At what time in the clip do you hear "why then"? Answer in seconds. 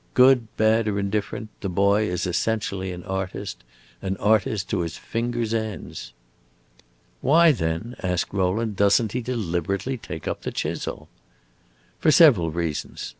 7.21-7.95